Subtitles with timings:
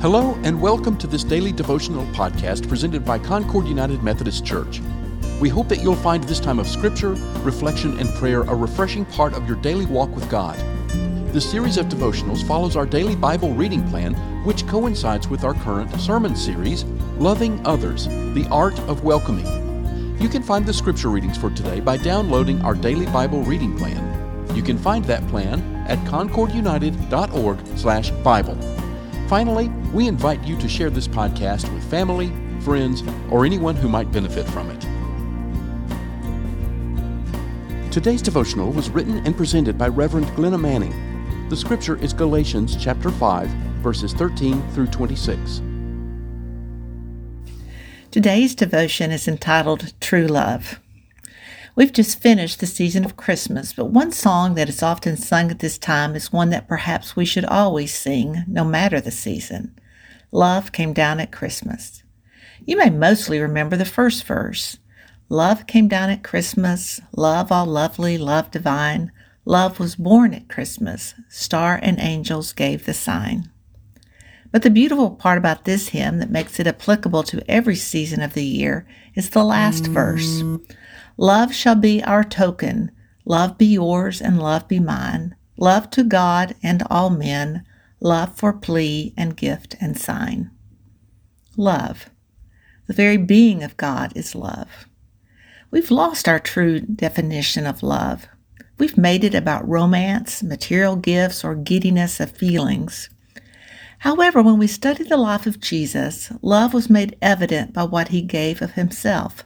[0.00, 4.80] Hello, and welcome to this daily devotional podcast presented by Concord United Methodist Church.
[5.40, 9.34] We hope that you'll find this time of scripture, reflection, and prayer a refreshing part
[9.34, 10.56] of your daily walk with God.
[11.34, 14.14] This series of devotionals follows our daily Bible reading plan,
[14.44, 16.84] which coincides with our current sermon series,
[17.18, 20.16] Loving Others The Art of Welcoming.
[20.20, 24.54] You can find the scripture readings for today by downloading our daily Bible reading plan.
[24.54, 28.77] You can find that plan at concordunited.org/bible.
[29.28, 34.10] Finally, we invite you to share this podcast with family, friends, or anyone who might
[34.10, 34.80] benefit from it.
[37.92, 41.48] Today's devotional was written and presented by Reverend Glenna Manning.
[41.50, 43.48] The scripture is Galatians chapter 5,
[43.82, 45.60] verses 13 through 26.
[48.10, 50.80] Today's devotion is entitled True Love.
[51.78, 55.60] We've just finished the season of Christmas, but one song that is often sung at
[55.60, 59.78] this time is one that perhaps we should always sing, no matter the season.
[60.32, 62.02] Love came down at Christmas.
[62.66, 64.78] You may mostly remember the first verse.
[65.28, 69.12] Love came down at Christmas, love all lovely, love divine.
[69.44, 73.52] Love was born at Christmas, star and angels gave the sign.
[74.50, 78.32] But the beautiful part about this hymn that makes it applicable to every season of
[78.32, 80.42] the year is the last verse.
[81.16, 82.90] Love shall be our token.
[83.24, 85.34] Love be yours and love be mine.
[85.58, 87.64] Love to God and all men.
[88.00, 90.50] Love for plea and gift and sign.
[91.56, 92.08] Love.
[92.86, 94.86] The very being of God is love.
[95.70, 98.26] We've lost our true definition of love.
[98.78, 103.10] We've made it about romance, material gifts, or giddiness of feelings.
[103.98, 108.22] However, when we study the life of Jesus, love was made evident by what he
[108.22, 109.44] gave of himself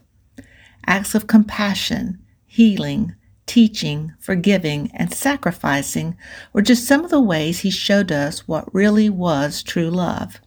[0.84, 3.14] acts of compassion, healing,
[3.46, 6.16] teaching, forgiving, and sacrificing
[6.52, 10.40] were just some of the ways he showed us what really was true love.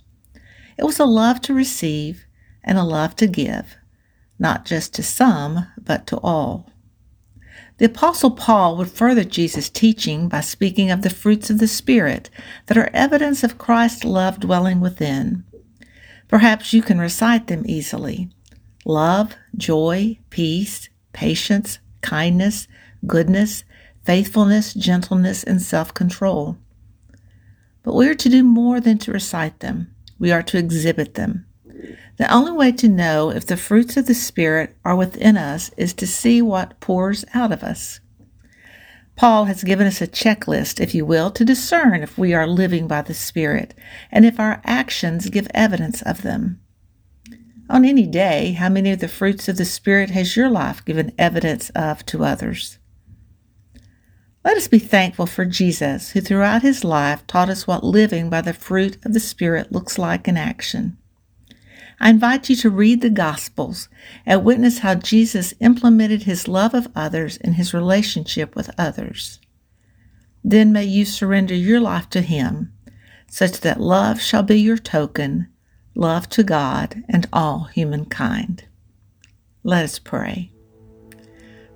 [0.77, 2.25] It was a love to receive
[2.63, 3.77] and a love to give,
[4.37, 6.69] not just to some, but to all.
[7.77, 12.29] The Apostle Paul would further Jesus' teaching by speaking of the fruits of the Spirit
[12.67, 15.43] that are evidence of Christ's love dwelling within.
[16.29, 18.29] Perhaps you can recite them easily
[18.85, 22.67] love, joy, peace, patience, kindness,
[23.05, 23.63] goodness,
[24.03, 26.57] faithfulness, gentleness, and self control.
[27.83, 31.45] But we are to do more than to recite them, we are to exhibit them.
[32.17, 35.93] The only way to know if the fruits of the Spirit are within us is
[35.95, 37.99] to see what pours out of us.
[39.15, 42.87] Paul has given us a checklist, if you will, to discern if we are living
[42.87, 43.73] by the Spirit
[44.11, 46.59] and if our actions give evidence of them.
[47.69, 51.13] On any day, how many of the fruits of the Spirit has your life given
[51.17, 52.77] evidence of to others?
[54.43, 58.41] Let us be thankful for Jesus, who throughout his life taught us what living by
[58.41, 60.97] the fruit of the Spirit looks like in action.
[61.99, 63.89] I invite you to read the Gospels
[64.25, 69.39] and witness how Jesus implemented his love of others in his relationship with others.
[70.43, 72.73] Then may you surrender your life to him,
[73.27, 75.47] such that love shall be your token
[75.95, 78.65] love to God and all humankind.
[79.63, 80.51] Let us pray.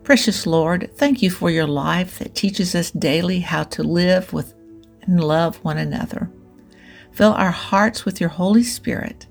[0.03, 4.53] Precious Lord, thank you for your life that teaches us daily how to live with
[5.02, 6.29] and love one another.
[7.12, 9.28] Fill our hearts with your Holy Spirit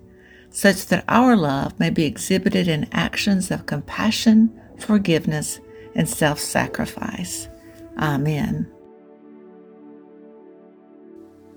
[0.58, 5.60] such that our love may be exhibited in actions of compassion, forgiveness,
[5.94, 7.46] and self sacrifice.
[7.96, 8.68] Amen.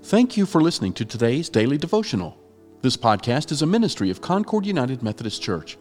[0.03, 2.37] Thank you for listening to today's daily devotional.
[2.83, 5.79] This podcast is a ministry of Concord United Methodist Church.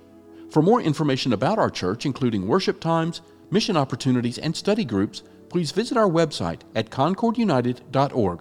[0.49, 3.21] For more information about our church, including worship times,
[3.51, 8.41] mission opportunities, and study groups, please visit our website at concordunited.org.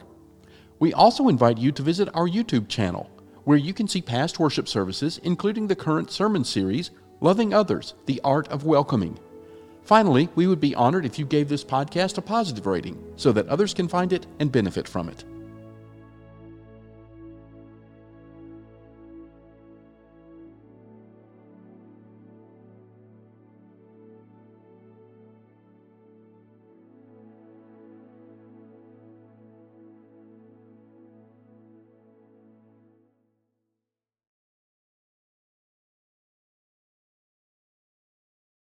[0.79, 3.09] We also invite you to visit our YouTube channel,
[3.50, 8.22] where you can see past worship services, including the current sermon series, Loving Others The
[8.24, 9.18] Art of Welcoming.
[9.82, 13.48] Finally, we would be honored if you gave this podcast a positive rating so that
[13.48, 15.24] others can find it and benefit from it.